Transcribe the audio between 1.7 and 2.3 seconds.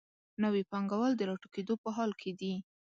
په حال